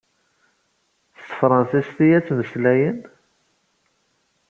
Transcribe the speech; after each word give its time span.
S 1.19 1.21
tefṛansist 1.29 1.97
i 2.05 2.07
ad 2.17 2.23
ttmeslayen? 2.25 2.99